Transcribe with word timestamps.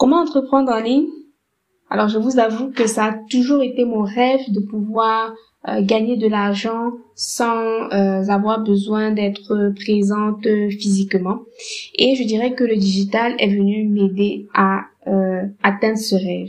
Comment 0.00 0.22
entreprendre 0.22 0.72
en 0.72 0.80
ligne? 0.80 1.08
Alors 1.90 2.08
je 2.08 2.16
vous 2.16 2.38
avoue 2.38 2.70
que 2.70 2.86
ça 2.86 3.04
a 3.04 3.18
toujours 3.28 3.62
été 3.62 3.84
mon 3.84 4.00
rêve 4.00 4.40
de 4.48 4.60
pouvoir 4.60 5.34
euh, 5.68 5.82
gagner 5.82 6.16
de 6.16 6.26
l'argent 6.26 6.92
sans 7.14 7.54
euh, 7.92 8.26
avoir 8.30 8.64
besoin 8.64 9.10
d'être 9.10 9.74
présente 9.74 10.48
physiquement. 10.70 11.40
Et 11.98 12.14
je 12.14 12.24
dirais 12.24 12.54
que 12.54 12.64
le 12.64 12.76
digital 12.76 13.34
est 13.38 13.54
venu 13.54 13.86
m'aider 13.88 14.46
à 14.54 14.84
euh, 15.06 15.42
atteindre 15.62 15.98
ce 15.98 16.14
rêve. 16.14 16.48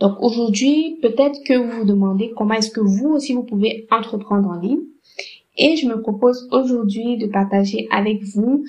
Donc 0.00 0.20
aujourd'hui, 0.20 0.98
peut-être 1.00 1.42
que 1.46 1.56
vous 1.56 1.78
vous 1.78 1.86
demandez 1.86 2.34
comment 2.36 2.52
est-ce 2.52 2.70
que 2.70 2.80
vous 2.80 3.08
aussi 3.08 3.32
vous 3.32 3.44
pouvez 3.44 3.86
entreprendre 3.90 4.46
en 4.50 4.60
ligne. 4.60 4.82
Et 5.56 5.76
je 5.76 5.86
me 5.86 6.02
propose 6.02 6.48
aujourd'hui 6.52 7.16
de 7.16 7.28
partager 7.28 7.88
avec 7.90 8.22
vous 8.24 8.62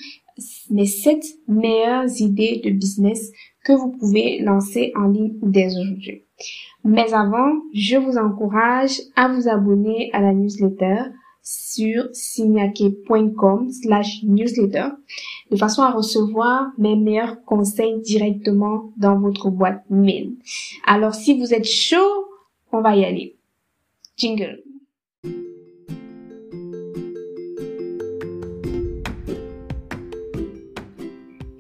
mes 0.70 0.86
sept 0.86 1.26
meilleures 1.50 2.10
idées 2.20 2.62
de 2.64 2.70
business 2.70 3.32
que 3.64 3.74
vous 3.74 3.90
pouvez 3.90 4.40
lancer 4.40 4.92
en 4.96 5.08
ligne 5.08 5.34
dès 5.42 5.68
aujourd'hui. 5.68 6.24
Mais 6.84 7.14
avant, 7.14 7.54
je 7.74 7.98
vous 7.98 8.18
encourage 8.18 9.00
à 9.16 9.28
vous 9.28 9.48
abonner 9.48 10.10
à 10.14 10.22
la 10.22 10.34
newsletter 10.34 11.04
sur 11.44 12.10
signake.com 12.14 13.70
slash 13.72 14.24
newsletter 14.24 14.90
de 15.50 15.58
façon 15.58 15.82
à 15.82 15.92
recevoir 15.92 16.72
mes 16.78 16.96
meilleurs 16.96 17.44
conseils 17.46 18.00
directement 18.02 18.92
dans 18.98 19.20
votre 19.20 19.50
boîte 19.50 19.84
mail. 19.90 20.34
Alors 20.86 21.16
si 21.16 21.38
vous 21.38 21.54
êtes 21.54 21.68
chaud, 21.68 22.26
on 22.72 22.82
va 22.82 22.96
y 22.96 23.06
aller. 23.06 23.36
Jingle. 24.18 24.62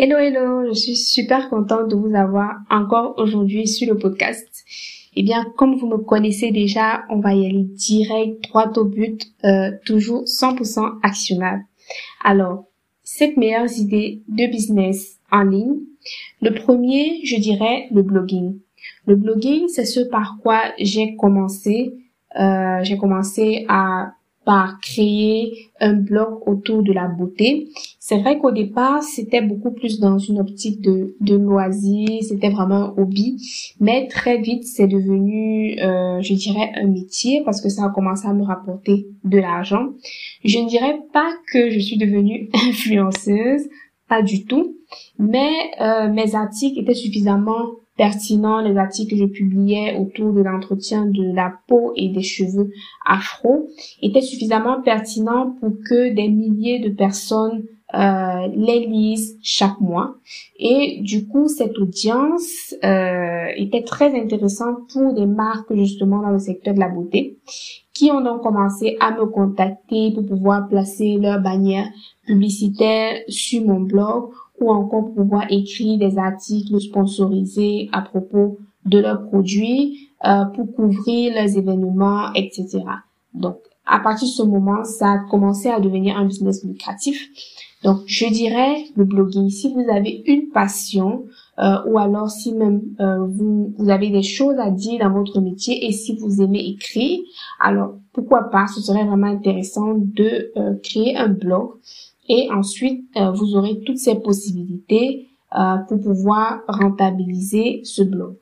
Hello, 0.00 0.16
hello, 0.16 0.68
je 0.68 0.74
suis 0.74 0.94
super 0.94 1.50
contente 1.50 1.88
de 1.88 1.96
vous 1.96 2.14
avoir 2.14 2.54
encore 2.70 3.14
aujourd'hui 3.18 3.66
sur 3.66 3.92
le 3.92 3.98
podcast. 3.98 4.48
Eh 5.16 5.24
bien, 5.24 5.44
comme 5.56 5.74
vous 5.74 5.88
me 5.88 5.98
connaissez 5.98 6.52
déjà, 6.52 7.02
on 7.10 7.18
va 7.18 7.34
y 7.34 7.44
aller 7.44 7.64
direct, 7.64 8.44
droit 8.44 8.70
au 8.76 8.84
but, 8.84 9.26
euh, 9.44 9.72
toujours 9.84 10.22
100% 10.22 11.00
actionnable. 11.02 11.64
Alors, 12.22 12.66
cette 13.02 13.36
meilleures 13.36 13.76
idées 13.76 14.22
de 14.28 14.46
business 14.46 15.18
en 15.32 15.42
ligne. 15.42 15.80
Le 16.42 16.54
premier, 16.54 17.18
je 17.24 17.34
dirais, 17.40 17.88
le 17.90 18.02
blogging. 18.02 18.56
Le 19.04 19.16
blogging, 19.16 19.66
c'est 19.66 19.84
ce 19.84 19.98
par 19.98 20.36
quoi 20.44 20.60
j'ai 20.78 21.16
commencé. 21.16 21.92
Euh, 22.38 22.84
j'ai 22.84 22.98
commencé 22.98 23.66
à 23.68 24.12
par 24.48 24.80
créer 24.80 25.68
un 25.78 25.92
blog 25.92 26.38
autour 26.46 26.82
de 26.82 26.90
la 26.90 27.06
beauté. 27.06 27.68
C'est 27.98 28.16
vrai 28.16 28.38
qu'au 28.38 28.50
départ, 28.50 29.02
c'était 29.02 29.42
beaucoup 29.42 29.72
plus 29.72 30.00
dans 30.00 30.16
une 30.16 30.40
optique 30.40 30.80
de, 30.80 31.14
de 31.20 31.36
loisir, 31.36 32.08
c'était 32.26 32.48
vraiment 32.48 32.76
un 32.76 32.94
hobby, 32.96 33.36
mais 33.78 34.08
très 34.08 34.38
vite, 34.38 34.64
c'est 34.64 34.86
devenu, 34.86 35.78
euh, 35.82 36.22
je 36.22 36.32
dirais, 36.32 36.72
un 36.76 36.86
métier 36.86 37.42
parce 37.44 37.60
que 37.60 37.68
ça 37.68 37.84
a 37.84 37.90
commencé 37.90 38.26
à 38.26 38.32
me 38.32 38.42
rapporter 38.42 39.08
de 39.22 39.38
l'argent. 39.38 39.90
Je 40.46 40.60
ne 40.60 40.66
dirais 40.66 40.98
pas 41.12 41.30
que 41.52 41.68
je 41.68 41.78
suis 41.78 41.98
devenue 41.98 42.48
influenceuse, 42.70 43.68
pas 44.08 44.22
du 44.22 44.46
tout, 44.46 44.78
mais 45.18 45.52
euh, 45.82 46.10
mes 46.10 46.34
articles 46.34 46.80
étaient 46.80 46.94
suffisamment 46.94 47.66
pertinent 47.98 48.60
les 48.60 48.78
articles 48.78 49.10
que 49.10 49.16
je 49.20 49.26
publiais 49.26 49.98
autour 49.98 50.32
de 50.32 50.40
l'entretien 50.40 51.04
de 51.04 51.34
la 51.34 51.52
peau 51.66 51.92
et 51.96 52.08
des 52.08 52.22
cheveux 52.22 52.70
afro 53.04 53.68
étaient 54.00 54.22
suffisamment 54.22 54.80
pertinents 54.80 55.56
pour 55.60 55.72
que 55.86 56.14
des 56.14 56.28
milliers 56.28 56.78
de 56.78 56.90
personnes 56.90 57.64
euh, 57.94 58.46
les 58.54 58.86
lisent 58.86 59.38
chaque 59.42 59.80
mois. 59.80 60.14
Et 60.58 61.00
du 61.00 61.26
coup, 61.26 61.48
cette 61.48 61.78
audience 61.78 62.74
euh, 62.84 63.46
était 63.56 63.82
très 63.82 64.18
intéressante 64.18 64.76
pour 64.92 65.14
des 65.14 65.26
marques 65.26 65.74
justement 65.74 66.22
dans 66.22 66.30
le 66.30 66.38
secteur 66.38 66.74
de 66.74 66.80
la 66.80 66.88
beauté 66.88 67.38
qui 67.94 68.12
ont 68.12 68.20
donc 68.20 68.42
commencé 68.42 68.96
à 69.00 69.10
me 69.10 69.26
contacter 69.26 70.12
pour 70.12 70.24
pouvoir 70.24 70.68
placer 70.68 71.16
leur 71.16 71.40
bannière 71.40 71.88
publicitaire 72.26 73.22
sur 73.26 73.64
mon 73.64 73.80
blog 73.80 74.30
ou 74.60 74.70
encore 74.70 75.12
pouvoir 75.14 75.44
écrire 75.50 75.98
des 75.98 76.18
articles 76.18 76.80
sponsorisés 76.80 77.88
à 77.92 78.02
propos 78.02 78.58
de 78.84 78.98
leurs 78.98 79.26
produits 79.28 80.10
euh, 80.24 80.44
pour 80.46 80.74
couvrir 80.74 81.34
leurs 81.34 81.56
événements, 81.56 82.32
etc. 82.34 82.82
Donc, 83.34 83.58
à 83.86 84.00
partir 84.00 84.28
de 84.28 84.32
ce 84.32 84.42
moment, 84.42 84.84
ça 84.84 85.12
a 85.12 85.18
commencé 85.30 85.68
à 85.68 85.80
devenir 85.80 86.16
un 86.16 86.26
business 86.26 86.64
lucratif. 86.64 87.28
Donc, 87.84 88.00
je 88.06 88.26
dirais 88.26 88.84
le 88.96 89.04
blogging. 89.04 89.48
Si 89.50 89.72
vous 89.72 89.84
avez 89.90 90.22
une 90.26 90.48
passion, 90.50 91.24
euh, 91.58 91.76
ou 91.86 91.98
alors 91.98 92.30
si 92.30 92.52
même 92.52 92.82
euh, 93.00 93.24
vous, 93.26 93.72
vous 93.78 93.88
avez 93.88 94.10
des 94.10 94.22
choses 94.22 94.58
à 94.58 94.70
dire 94.70 95.00
dans 95.00 95.12
votre 95.12 95.40
métier 95.40 95.86
et 95.86 95.92
si 95.92 96.16
vous 96.16 96.42
aimez 96.42 96.68
écrire, 96.68 97.20
alors 97.60 97.94
pourquoi 98.12 98.50
pas, 98.50 98.66
ce 98.66 98.80
serait 98.80 99.04
vraiment 99.04 99.28
intéressant 99.28 99.94
de 99.96 100.52
euh, 100.56 100.74
créer 100.82 101.16
un 101.16 101.28
blog 101.28 101.70
et 102.28 102.50
ensuite 102.50 103.04
euh, 103.16 103.30
vous 103.30 103.56
aurez 103.56 103.80
toutes 103.84 103.98
ces 103.98 104.16
possibilités 104.16 105.28
euh, 105.58 105.76
pour 105.88 106.00
pouvoir 106.00 106.60
rentabiliser 106.68 107.80
ce 107.84 108.02
blog. 108.02 108.36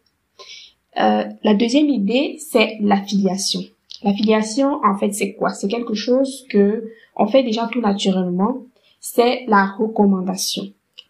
Euh, 1.01 1.25
la 1.45 1.55
deuxième 1.55 1.89
idée, 1.89 2.37
c'est 2.39 2.79
l'affiliation. 2.81 3.61
L'affiliation, 4.03 4.81
en 4.85 4.97
fait, 4.99 5.13
c'est 5.13 5.35
quoi? 5.35 5.51
C'est 5.51 5.69
quelque 5.69 5.95
chose 5.95 6.45
que 6.51 6.91
on 7.17 7.27
fait 7.27 7.43
déjà 7.43 7.69
tout 7.71 7.81
naturellement. 7.81 8.59
C'est 9.01 9.45
la 9.47 9.67
recommandation. 9.67 10.65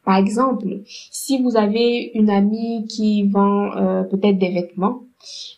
Par 0.04 0.16
exemple, 0.16 0.82
si 0.84 1.42
vous 1.42 1.56
avez 1.56 2.12
une 2.15 2.31
amie 2.31 2.86
qui 2.86 3.25
vend 3.25 3.70
peut-être 4.10 4.38
des 4.38 4.50
vêtements, 4.50 5.03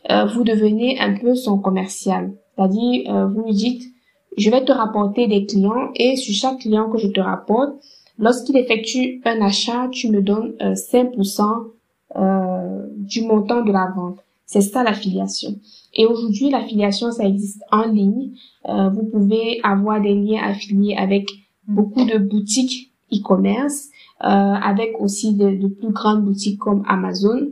vous 0.08 0.44
devenez 0.44 0.98
un 1.00 1.18
peu 1.18 1.34
son 1.34 1.58
commercial. 1.58 2.32
C'est-à-dire, 2.54 3.28
vous 3.28 3.42
lui 3.44 3.52
dites, 3.52 3.92
je 4.36 4.50
vais 4.50 4.64
te 4.64 4.72
rapporter 4.72 5.26
des 5.26 5.46
clients 5.46 5.90
et 5.94 6.16
sur 6.16 6.34
chaque 6.34 6.58
client 6.58 6.88
que 6.90 6.98
je 6.98 7.08
te 7.08 7.20
rapporte, 7.20 7.74
lorsqu'il 8.18 8.56
effectue 8.56 9.20
un 9.24 9.40
achat, 9.40 9.88
tu 9.90 10.10
me 10.10 10.20
donnes 10.22 10.54
5% 10.60 11.42
euh, 11.42 12.20
euh, 12.20 12.86
du 12.96 13.22
montant 13.22 13.62
de 13.62 13.72
la 13.72 13.92
vente. 13.94 14.18
C'est 14.46 14.60
ça 14.60 14.82
l'affiliation. 14.82 15.56
Et 15.94 16.06
aujourd'hui, 16.06 16.50
l'affiliation, 16.50 17.10
ça 17.12 17.24
existe 17.24 17.62
en 17.70 17.86
ligne. 17.86 18.30
Euh, 18.68 18.88
vous 18.88 19.04
pouvez 19.04 19.60
avoir 19.62 20.00
des 20.00 20.14
liens 20.14 20.42
affiliés 20.42 20.96
avec 20.96 21.28
beaucoup 21.66 22.04
de 22.04 22.18
boutiques 22.18 22.92
e-commerce, 23.12 23.88
avec 24.20 24.96
aussi 25.00 25.34
de, 25.34 25.50
de, 25.50 25.68
plus 25.68 25.92
grandes 25.92 26.24
boutiques 26.24 26.58
comme 26.58 26.82
Amazon. 26.88 27.50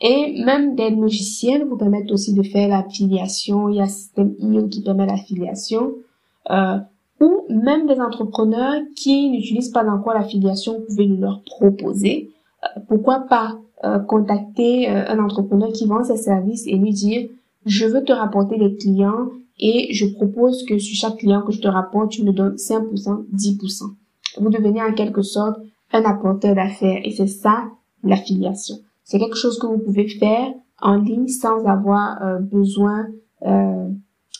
Et 0.00 0.42
même 0.44 0.74
des 0.74 0.90
logiciels 0.90 1.64
vous 1.64 1.76
permettent 1.76 2.10
aussi 2.12 2.34
de 2.34 2.42
faire 2.42 2.68
l'affiliation. 2.68 3.68
Il 3.68 3.76
y 3.76 3.80
a 3.80 3.86
System.io 3.86 4.68
qui 4.68 4.82
permet 4.82 5.06
l'affiliation 5.06 5.92
euh, 6.50 6.78
ou 7.20 7.46
même 7.48 7.86
des 7.86 8.00
entrepreneurs 8.00 8.80
qui 8.96 9.30
n'utilisent 9.30 9.70
pas 9.70 9.88
encore 9.88 10.14
l'affiliation, 10.14 10.78
vous 10.78 10.86
pouvez 10.86 11.06
leur 11.06 11.42
proposer. 11.42 12.30
Euh, 12.64 12.80
pourquoi 12.88 13.20
pas 13.20 13.58
euh, 13.84 13.98
contacter 13.98 14.90
euh, 14.90 15.04
un 15.08 15.18
entrepreneur 15.18 15.72
qui 15.72 15.86
vend 15.86 16.02
ses 16.04 16.16
services 16.16 16.66
et 16.66 16.76
lui 16.76 16.92
dire 16.92 17.28
je 17.66 17.86
veux 17.86 18.04
te 18.04 18.12
rapporter 18.12 18.58
des 18.58 18.76
clients 18.76 19.28
et 19.58 19.92
je 19.92 20.06
propose 20.06 20.64
que 20.64 20.78
sur 20.78 20.96
chaque 20.96 21.18
client 21.18 21.42
que 21.42 21.52
je 21.52 21.60
te 21.60 21.68
rapporte, 21.68 22.10
tu 22.10 22.24
me 22.24 22.32
donnes 22.32 22.56
5%, 22.56 23.26
10%. 23.32 23.82
Vous 24.38 24.50
devenez 24.50 24.82
en 24.82 24.92
quelque 24.92 25.22
sorte 25.22 25.58
un 25.92 26.04
apporteur 26.04 26.54
d'affaires 26.54 27.00
et 27.04 27.10
c'est 27.10 27.28
ça 27.28 27.64
l'affiliation. 28.02 28.76
C'est 29.04 29.18
quelque 29.18 29.36
chose 29.36 29.58
que 29.58 29.66
vous 29.66 29.78
pouvez 29.78 30.08
faire 30.08 30.52
en 30.82 30.96
ligne 30.96 31.28
sans 31.28 31.64
avoir 31.66 32.18
besoin 32.40 33.06
euh, 33.46 33.88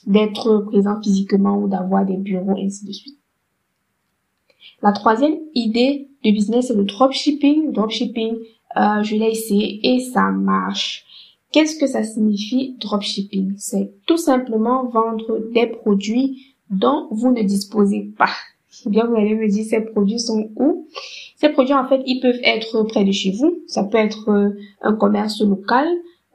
d'être 0.07 0.59
présent 0.67 1.01
physiquement 1.03 1.59
ou 1.59 1.69
d'avoir 1.69 2.05
des 2.05 2.17
bureaux, 2.17 2.57
ainsi 2.59 2.87
de 2.87 2.93
suite. 2.93 3.19
La 4.83 4.93
troisième 4.93 5.37
idée 5.55 6.09
de 6.25 6.31
business, 6.31 6.69
c'est 6.69 6.75
le 6.75 6.85
dropshipping. 6.85 7.73
Dropshipping, 7.73 8.35
euh, 8.77 9.03
je 9.03 9.17
l'ai 9.17 9.31
essayé 9.31 9.81
et 9.83 10.01
ça 10.01 10.31
marche. 10.31 11.05
Qu'est-ce 11.53 11.79
que 11.79 11.87
ça 11.87 12.03
signifie 12.03 12.77
dropshipping? 12.81 13.55
C'est 13.57 13.93
tout 14.07 14.17
simplement 14.17 14.89
vendre 14.89 15.41
des 15.53 15.69
produits 15.69 16.55
dont 16.71 17.07
vous 17.11 17.33
ne 17.33 17.43
disposez 17.43 18.11
pas. 18.19 18.33
Bien, 18.87 19.07
vous 19.07 19.15
allez 19.15 19.35
me 19.35 19.49
dire, 19.49 19.65
ces 19.65 19.81
produits 19.81 20.19
sont 20.19 20.51
où? 20.57 20.89
Ces 21.37 21.51
produits, 21.51 21.75
en 21.75 21.87
fait, 21.87 22.03
ils 22.07 22.21
peuvent 22.21 22.41
être 22.43 22.83
près 22.85 23.05
de 23.05 23.13
chez 23.13 23.31
vous. 23.31 23.63
Ça 23.67 23.85
peut 23.85 23.99
être 23.99 24.29
euh, 24.31 24.51
un 24.83 24.95
commerce 24.95 25.41
local 25.41 25.87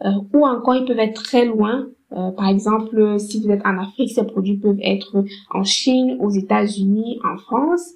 euh, 0.05 0.11
ou 0.33 0.45
encore 0.47 0.75
ils 0.75 0.85
peuvent 0.85 0.99
être 0.99 1.21
très 1.21 1.45
loin. 1.45 1.87
Euh, 2.13 2.31
par 2.31 2.47
exemple, 2.47 3.19
si 3.19 3.41
vous 3.41 3.49
êtes 3.51 3.65
en 3.65 3.77
Afrique, 3.77 4.11
ces 4.11 4.25
produits 4.25 4.57
peuvent 4.57 4.79
être 4.81 5.23
en 5.51 5.63
Chine, 5.63 6.17
aux 6.19 6.29
États-Unis, 6.29 7.19
en 7.23 7.37
France. 7.37 7.91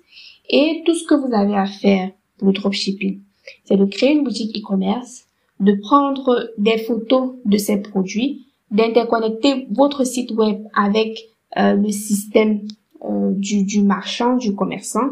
Et 0.49 0.83
tout 0.85 0.93
ce 0.93 1.05
que 1.05 1.15
vous 1.15 1.33
avez 1.33 1.55
à 1.55 1.65
faire 1.65 2.11
pour 2.37 2.47
le 2.47 2.53
dropshipping, 2.53 3.21
c'est 3.63 3.77
de 3.77 3.85
créer 3.85 4.13
une 4.13 4.23
boutique 4.23 4.57
e-commerce, 4.57 5.25
de 5.59 5.73
prendre 5.73 6.49
des 6.57 6.77
photos 6.79 7.35
de 7.45 7.57
ces 7.57 7.81
produits, 7.81 8.45
d'interconnecter 8.71 9.67
votre 9.71 10.05
site 10.05 10.31
web 10.31 10.63
avec 10.75 11.29
le 11.55 11.89
système 11.91 12.61
euh, 13.05 13.31
du, 13.35 13.65
du, 13.65 13.83
marchand, 13.83 14.37
du 14.37 14.55
commerçant. 14.55 15.09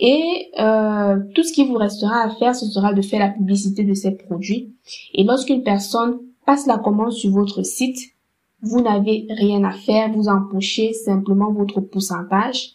Et 0.00 0.48
euh, 0.58 1.18
tout 1.34 1.42
ce 1.42 1.52
qui 1.52 1.66
vous 1.66 1.74
restera 1.74 2.22
à 2.22 2.30
faire, 2.30 2.54
ce 2.54 2.64
sera 2.64 2.94
de 2.94 3.02
faire 3.02 3.20
la 3.20 3.28
publicité 3.28 3.84
de 3.84 3.92
ces 3.92 4.12
produits. 4.12 4.72
Et 5.12 5.24
lorsqu'une 5.24 5.62
personne 5.62 6.20
passe 6.46 6.66
la 6.66 6.78
commande 6.78 7.12
sur 7.12 7.30
votre 7.30 7.62
site, 7.62 7.98
vous 8.62 8.80
n'avez 8.80 9.26
rien 9.30 9.64
à 9.64 9.72
faire, 9.72 10.12
vous 10.12 10.28
empochez 10.28 10.92
simplement 10.92 11.52
votre 11.52 11.80
pourcentage. 11.80 12.72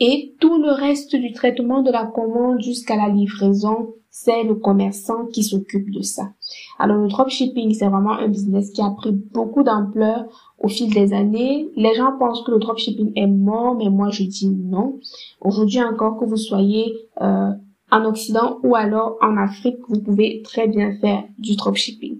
Et 0.00 0.34
tout 0.40 0.60
le 0.60 0.72
reste 0.72 1.14
du 1.14 1.32
traitement 1.32 1.82
de 1.82 1.90
la 1.90 2.04
commande 2.04 2.60
jusqu'à 2.60 2.96
la 2.96 3.08
livraison, 3.08 3.94
c'est 4.10 4.44
le 4.44 4.54
commerçant 4.54 5.26
qui 5.26 5.42
s'occupe 5.42 5.90
de 5.90 6.02
ça. 6.02 6.30
Alors 6.78 6.98
le 6.98 7.08
dropshipping, 7.08 7.74
c'est 7.74 7.88
vraiment 7.88 8.12
un 8.12 8.28
business 8.28 8.70
qui 8.70 8.80
a 8.80 8.90
pris 8.90 9.12
beaucoup 9.12 9.62
d'ampleur 9.62 10.24
au 10.60 10.68
fil 10.68 10.92
des 10.92 11.12
années. 11.12 11.68
Les 11.76 11.94
gens 11.94 12.16
pensent 12.18 12.42
que 12.42 12.52
le 12.52 12.58
dropshipping 12.58 13.12
est 13.16 13.26
mort, 13.26 13.74
mais 13.76 13.88
moi 13.88 14.10
je 14.10 14.24
dis 14.24 14.50
non. 14.50 15.00
Aujourd'hui 15.40 15.82
encore, 15.82 16.18
que 16.18 16.24
vous 16.24 16.36
soyez 16.36 16.94
euh, 17.20 17.50
en 17.90 18.04
Occident 18.04 18.58
ou 18.62 18.74
alors 18.74 19.16
en 19.20 19.36
Afrique, 19.36 19.78
vous 19.88 20.00
pouvez 20.00 20.42
très 20.42 20.68
bien 20.68 20.96
faire 21.00 21.24
du 21.38 21.56
dropshipping. 21.56 22.18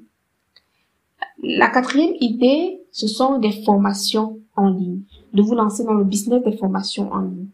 La 1.43 1.69
quatrième 1.69 2.14
idée, 2.20 2.81
ce 2.94 3.08
sont 3.08 3.38
des 3.38 3.50
formations 3.64 4.38
en 4.55 4.69
ligne, 4.69 5.00
de 5.32 5.43
vous 5.43 5.56
lancer 5.56 5.82
dans 5.82 5.94
le 5.94 6.05
business 6.05 6.44
des 6.44 6.56
formations 6.56 7.11
en 7.12 7.23
ligne. 7.23 7.49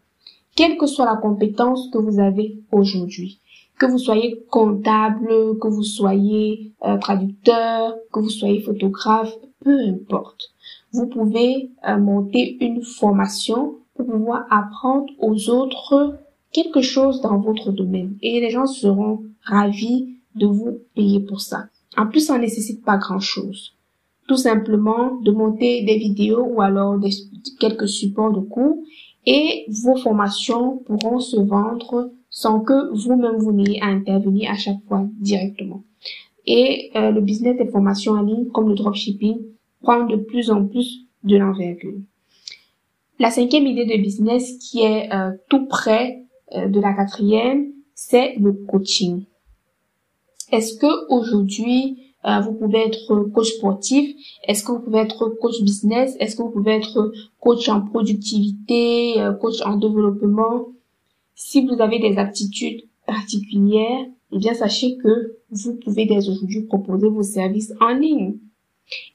Quelle 0.55 0.77
que 0.77 0.87
soit 0.87 1.07
la 1.07 1.17
compétence 1.17 1.89
que 1.91 1.97
vous 1.97 2.21
avez 2.21 2.59
aujourd'hui, 2.71 3.41
que 3.79 3.87
vous 3.87 3.99
soyez 3.99 4.45
comptable, 4.51 5.59
que 5.59 5.67
vous 5.67 5.83
soyez 5.83 6.73
euh, 6.85 6.99
traducteur, 6.99 7.97
que 8.13 8.21
vous 8.21 8.29
soyez 8.29 8.61
photographe, 8.61 9.33
peu 9.65 9.79
importe. 9.89 10.51
Vous 10.93 11.07
pouvez 11.07 11.71
euh, 11.89 11.97
monter 11.97 12.59
une 12.63 12.83
formation 12.83 13.77
pour 13.95 14.07
pouvoir 14.07 14.45
apprendre 14.51 15.11
aux 15.21 15.49
autres 15.49 16.19
quelque 16.53 16.83
chose 16.83 17.23
dans 17.23 17.39
votre 17.39 17.73
domaine 17.73 18.19
et 18.21 18.41
les 18.41 18.51
gens 18.51 18.67
seront 18.67 19.23
ravis 19.43 20.17
de 20.35 20.47
vous 20.47 20.81
payer 20.95 21.21
pour 21.21 21.41
ça. 21.41 21.65
En 21.97 22.07
plus, 22.07 22.21
ça 22.21 22.37
ne 22.37 22.43
nécessite 22.43 22.85
pas 22.85 22.99
grand-chose. 22.99 23.73
Tout 24.31 24.37
simplement 24.37 25.17
de 25.17 25.33
monter 25.33 25.83
des 25.83 25.99
vidéos 25.99 26.45
ou 26.45 26.61
alors 26.61 26.97
des, 27.01 27.11
quelques 27.59 27.89
supports 27.89 28.31
de 28.33 28.39
cours 28.39 28.79
et 29.27 29.65
vos 29.83 29.97
formations 29.97 30.79
pourront 30.87 31.19
se 31.19 31.37
vendre 31.37 32.13
sans 32.29 32.61
que 32.61 32.95
vous-même 32.95 33.39
vous 33.39 33.51
n'ayez 33.51 33.83
à 33.83 33.87
intervenir 33.87 34.53
à 34.53 34.55
chaque 34.55 34.81
fois 34.87 35.05
directement. 35.19 35.83
Et 36.47 36.93
euh, 36.95 37.11
le 37.11 37.21
business 37.21 37.59
des 37.59 37.67
formations 37.67 38.13
en 38.13 38.23
ligne, 38.23 38.47
comme 38.53 38.69
le 38.69 38.77
dropshipping, 38.77 39.39
prend 39.83 40.05
de 40.07 40.15
plus 40.15 40.53
en 40.53 40.65
plus 40.65 41.09
de 41.25 41.37
l'envergure. 41.37 41.99
La 43.19 43.33
cinquième 43.33 43.67
idée 43.67 43.85
de 43.85 44.01
business 44.01 44.59
qui 44.59 44.83
est 44.83 45.13
euh, 45.13 45.33
tout 45.49 45.67
près 45.67 46.23
euh, 46.55 46.69
de 46.69 46.79
la 46.79 46.93
quatrième, 46.93 47.73
c'est 47.97 48.37
le 48.37 48.53
coaching. 48.53 49.25
Est-ce 50.53 50.79
que 50.79 51.13
aujourd'hui 51.13 52.10
vous 52.25 52.53
pouvez 52.53 52.81
être 52.81 53.15
coach 53.33 53.49
sportif 53.55 54.15
Est-ce 54.47 54.63
que 54.63 54.73
vous 54.73 54.81
pouvez 54.81 54.99
être 54.99 55.29
coach 55.41 55.63
business? 55.63 56.17
Est-ce 56.21 56.37
que 56.37 56.43
vous 56.43 56.51
pouvez 56.51 56.73
être 56.73 57.13
coach 57.41 57.69
en 57.69 57.81
productivité, 57.81 59.15
coach 59.41 59.63
en 59.63 59.77
développement? 59.77 60.67
Si 61.35 61.67
vous 61.67 61.81
avez 61.81 61.99
des 61.99 62.19
aptitudes 62.19 62.83
particulières, 63.07 64.07
eh 64.33 64.39
bien 64.39 64.55
sachez 64.55 64.97
que 64.99 65.37
vous 65.51 65.75
pouvez 65.77 66.07
dès 66.07 66.19
aujourd'hui 66.19 66.63
proposer 66.63 67.09
vos 67.09 67.23
services 67.23 67.73
en 67.81 67.95
ligne 67.95 68.37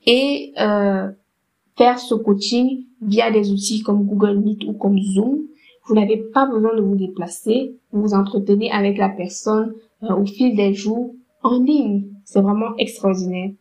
et 0.06 0.54
euh, 0.60 1.10
faire 1.78 2.00
ce 2.00 2.16
coaching 2.16 2.86
via 3.02 3.32
des 3.32 3.52
outils 3.52 3.82
comme 3.82 4.06
Google 4.06 4.40
Meet 4.40 4.64
ou 4.66 4.74
comme 4.74 5.00
Zoom. 5.00 5.44
Vous 5.86 5.96
n'avez 5.96 6.18
pas 6.18 6.46
besoin 6.48 6.76
de 6.76 6.82
vous 6.82 6.96
déplacer, 6.96 7.76
vous 7.92 8.02
vous 8.02 8.14
entretenez 8.14 8.72
avec 8.72 8.98
la 8.98 9.10
personne 9.10 9.74
euh, 10.04 10.16
au 10.16 10.26
fil 10.26 10.56
des 10.56 10.74
jours 10.74 11.14
en 11.44 11.60
ligne. 11.60 12.08
C'est 12.26 12.42
vraiment 12.42 12.76
extraordinaire. 12.78 13.52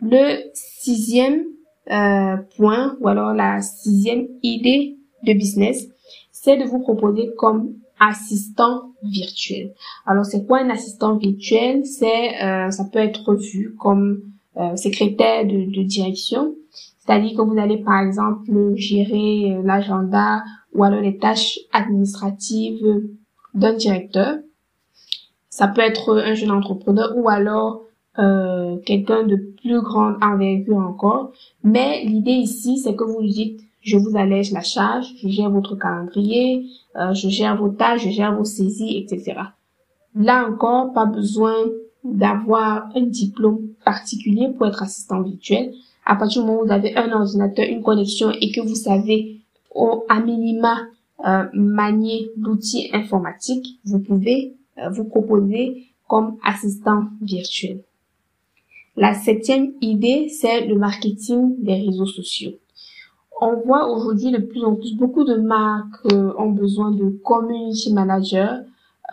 Le 0.00 0.50
sixième 0.54 1.44
euh, 1.90 2.36
point, 2.56 2.96
ou 3.00 3.08
alors 3.08 3.34
la 3.34 3.60
sixième 3.60 4.28
idée 4.42 4.96
de 5.24 5.32
business, 5.34 5.86
c'est 6.32 6.56
de 6.56 6.64
vous 6.64 6.80
proposer 6.80 7.30
comme 7.36 7.74
assistant 7.98 8.92
virtuel. 9.02 9.74
Alors 10.06 10.24
c'est 10.24 10.46
quoi 10.46 10.60
un 10.60 10.70
assistant 10.70 11.16
virtuel? 11.16 11.84
C'est 11.84 12.42
euh, 12.42 12.70
ça 12.70 12.84
peut 12.90 12.98
être 12.98 13.34
vu 13.34 13.74
comme 13.78 14.22
euh, 14.56 14.74
secrétaire 14.76 15.44
de, 15.44 15.70
de 15.70 15.82
direction, 15.82 16.54
c'est-à-dire 16.98 17.36
que 17.36 17.42
vous 17.42 17.58
allez 17.58 17.78
par 17.78 18.00
exemple 18.00 18.74
gérer 18.74 19.52
euh, 19.52 19.62
l'agenda 19.62 20.42
ou 20.72 20.82
alors 20.82 21.00
les 21.00 21.18
tâches 21.18 21.58
administratives 21.72 23.02
d'un 23.54 23.74
directeur. 23.74 24.38
Ça 25.60 25.68
peut 25.68 25.82
être 25.82 26.16
un 26.16 26.32
jeune 26.32 26.52
entrepreneur 26.52 27.12
ou 27.16 27.28
alors 27.28 27.82
euh, 28.18 28.78
quelqu'un 28.86 29.24
de 29.24 29.36
plus 29.36 29.82
grande 29.82 30.16
envergure 30.22 30.78
encore. 30.78 31.32
Mais 31.62 32.02
l'idée 32.02 32.30
ici, 32.30 32.78
c'est 32.78 32.96
que 32.96 33.04
vous 33.04 33.20
dites 33.20 33.60
je 33.82 33.98
vous 33.98 34.16
allège 34.16 34.52
la 34.52 34.62
charge, 34.62 35.12
je 35.22 35.28
gère 35.28 35.50
votre 35.50 35.76
calendrier, 35.76 36.64
euh, 36.96 37.12
je 37.12 37.28
gère 37.28 37.58
vos 37.58 37.68
tâches, 37.68 38.04
je 38.04 38.08
gère 38.08 38.34
vos 38.34 38.46
saisies, 38.46 38.96
etc. 38.96 39.38
Là 40.14 40.48
encore, 40.48 40.94
pas 40.94 41.04
besoin 41.04 41.56
d'avoir 42.04 42.88
un 42.96 43.02
diplôme 43.02 43.60
particulier 43.84 44.48
pour 44.56 44.66
être 44.66 44.82
assistant 44.82 45.20
virtuel. 45.20 45.74
À 46.06 46.16
partir 46.16 46.40
du 46.40 46.48
moment 46.48 46.62
où 46.62 46.64
vous 46.64 46.72
avez 46.72 46.96
un 46.96 47.12
ordinateur, 47.12 47.66
une 47.68 47.82
connexion 47.82 48.30
et 48.30 48.50
que 48.50 48.62
vous 48.62 48.76
savez 48.76 49.42
au 49.74 50.06
à 50.08 50.20
minima 50.20 50.78
euh, 51.26 51.44
manier 51.52 52.30
l'outil 52.38 52.88
informatique, 52.94 53.78
vous 53.84 53.98
pouvez 53.98 54.54
vous 54.90 55.04
proposer 55.04 55.86
comme 56.08 56.36
assistant 56.44 57.04
virtuel. 57.20 57.82
La 58.96 59.14
septième 59.14 59.72
idée, 59.80 60.28
c'est 60.28 60.66
le 60.66 60.76
marketing 60.76 61.62
des 61.62 61.74
réseaux 61.74 62.06
sociaux 62.06 62.52
on 63.40 63.56
voit 63.64 63.90
aujourd'hui 63.90 64.30
de 64.30 64.38
plus 64.38 64.64
en 64.64 64.74
plus 64.74 64.94
beaucoup 64.96 65.24
de 65.24 65.36
marques 65.36 66.06
euh, 66.12 66.32
ont 66.38 66.50
besoin 66.50 66.90
de 66.90 67.08
community 67.24 67.92
manager, 67.92 68.60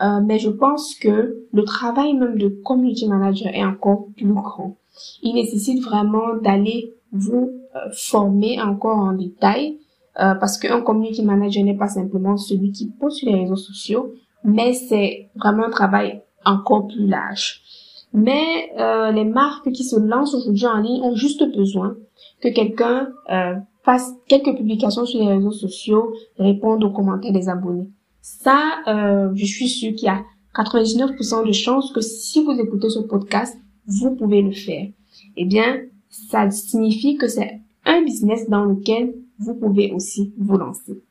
euh, 0.02 0.20
mais 0.24 0.38
je 0.38 0.50
pense 0.50 0.94
que 0.94 1.46
le 1.52 1.64
travail 1.64 2.14
même 2.14 2.36
de 2.38 2.48
community 2.48 3.08
manager 3.08 3.48
est 3.54 3.64
encore 3.64 4.06
plus 4.16 4.32
grand. 4.32 4.76
Il 5.22 5.34
nécessite 5.34 5.82
vraiment 5.82 6.36
d'aller 6.42 6.92
vous 7.12 7.50
euh, 7.74 7.78
former 7.92 8.60
encore 8.60 8.98
en 8.98 9.12
détail, 9.12 9.78
parce 10.40 10.58
qu'un 10.58 10.80
community 10.80 11.24
manager 11.24 11.62
n'est 11.62 11.76
pas 11.76 11.86
simplement 11.86 12.36
celui 12.36 12.72
qui 12.72 12.88
poste 12.88 13.18
sur 13.18 13.28
les 13.30 13.38
réseaux 13.38 13.54
sociaux, 13.54 14.14
mais 14.44 14.72
c'est 14.72 15.30
vraiment 15.36 15.64
un 15.64 15.70
travail 15.70 16.22
encore 16.44 16.86
plus 16.88 17.06
large. 17.06 17.62
Mais 18.12 18.70
les 19.12 19.24
marques 19.24 19.70
qui 19.72 19.84
se 19.84 19.96
lancent 19.96 20.34
aujourd'hui 20.34 20.66
en 20.66 20.78
ligne 20.78 21.02
ont 21.02 21.14
juste 21.14 21.44
besoin 21.54 21.96
que 22.40 22.48
quelqu'un 22.48 23.08
fasse 23.88 24.12
quelques 24.26 24.54
publications 24.54 25.06
sur 25.06 25.20
les 25.20 25.28
réseaux 25.28 25.50
sociaux, 25.50 26.12
répondre 26.38 26.86
aux 26.86 26.92
commentaires 26.92 27.32
des 27.32 27.48
abonnés. 27.48 27.88
Ça, 28.20 28.60
euh, 28.86 29.30
je 29.34 29.46
suis 29.46 29.68
sûre 29.68 29.94
qu'il 29.94 30.04
y 30.04 30.10
a 30.10 30.22
99% 30.54 31.46
de 31.46 31.52
chances 31.52 31.90
que 31.92 32.02
si 32.02 32.44
vous 32.44 32.52
écoutez 32.52 32.90
ce 32.90 32.98
podcast, 32.98 33.56
vous 33.86 34.14
pouvez 34.14 34.42
le 34.42 34.52
faire. 34.52 34.88
Eh 35.38 35.46
bien, 35.46 35.80
ça 36.10 36.50
signifie 36.50 37.16
que 37.16 37.28
c'est 37.28 37.60
un 37.86 38.02
business 38.02 38.46
dans 38.50 38.66
lequel 38.66 39.14
vous 39.38 39.54
pouvez 39.54 39.92
aussi 39.92 40.34
vous 40.36 40.58
lancer. 40.58 41.02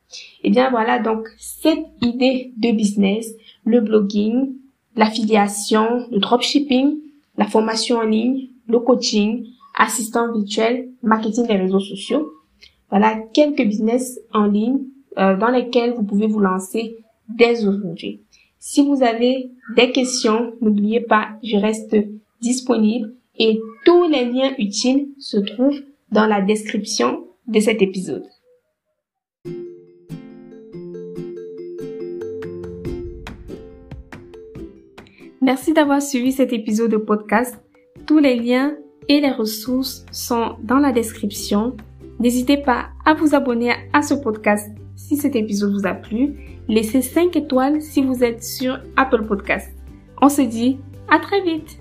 Eh 0.44 0.50
bien 0.50 0.70
voilà 0.70 1.00
donc 1.00 1.28
cette 1.38 1.86
idée 2.02 2.54
de 2.58 2.72
business, 2.72 3.34
le 3.66 3.82
blogging, 3.82 4.56
l'affiliation, 4.96 6.08
le 6.12 6.20
dropshipping, 6.20 6.98
la 7.38 7.46
formation 7.46 7.98
en 7.98 8.04
ligne, 8.04 8.50
le 8.68 8.80
coaching, 8.80 9.46
assistant 9.78 10.34
virtuel, 10.34 10.90
marketing 11.04 11.48
des 11.48 11.56
réseaux 11.56 11.80
sociaux. 11.80 12.32
Voilà 12.90 13.16
quelques 13.34 13.66
business 13.66 14.20
en 14.34 14.46
ligne 14.46 14.80
euh, 15.18 15.38
dans 15.38 15.50
lesquels 15.50 15.94
vous 15.94 16.04
pouvez 16.04 16.28
vous 16.28 16.40
lancer 16.40 16.98
dès 17.30 17.66
aujourd'hui. 17.66 18.22
Si 18.60 18.86
vous 18.86 19.04
avez 19.04 19.52
des 19.76 19.92
questions, 19.92 20.54
n'oubliez 20.62 21.02
pas, 21.02 21.30
je 21.44 21.58
reste 21.58 21.96
disponible 22.42 23.14
et 23.38 23.60
tous 23.86 24.08
les 24.10 24.26
liens 24.26 24.54
utiles 24.58 25.10
se 25.20 25.38
trouvent 25.38 25.82
dans 26.12 26.26
la 26.26 26.42
description 26.42 27.26
de 27.48 27.60
cet 27.60 27.82
épisode. 27.82 28.26
Merci 35.48 35.72
d'avoir 35.72 36.02
suivi 36.02 36.34
cet 36.34 36.52
épisode 36.52 36.92
de 36.92 36.98
podcast. 36.98 37.58
Tous 38.06 38.20
les 38.20 38.36
liens 38.36 38.76
et 39.08 39.22
les 39.22 39.32
ressources 39.32 40.06
sont 40.12 40.58
dans 40.62 40.80
la 40.80 40.92
description. 40.92 41.78
N'hésitez 42.20 42.58
pas 42.58 42.90
à 43.06 43.14
vous 43.14 43.34
abonner 43.34 43.72
à 43.94 44.02
ce 44.02 44.14
podcast 44.14 44.70
si 44.98 45.16
cet 45.16 45.38
épisode 45.38 45.72
vous 45.72 45.88
a 45.88 45.94
plu. 45.94 46.36
Laissez 46.68 47.02
5 47.02 47.34
étoiles 47.38 47.82
si 47.82 48.04
vous 48.04 48.26
êtes 48.26 48.44
sur 48.44 48.78
Apple 48.98 49.26
Podcast. 49.26 49.72
On 50.22 50.28
se 50.28 50.42
dit 50.42 50.80
à 51.10 51.18
très 51.18 51.42
vite 51.42 51.80